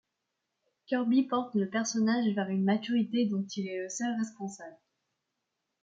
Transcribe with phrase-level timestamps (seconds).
[0.87, 4.75] Kirby porte le personnage vers une maturité dont il est le seul responsable.